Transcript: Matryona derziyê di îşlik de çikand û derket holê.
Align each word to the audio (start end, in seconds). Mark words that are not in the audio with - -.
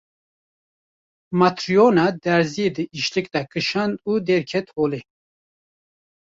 Matryona 1.39 2.05
derziyê 2.23 2.69
di 2.75 2.83
îşlik 2.97 3.27
de 3.33 3.41
çikand 3.53 3.93
û 4.09 4.11
derket 4.27 4.67
holê. 4.75 5.01